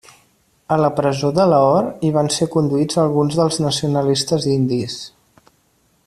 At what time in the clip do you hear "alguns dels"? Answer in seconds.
3.05-3.63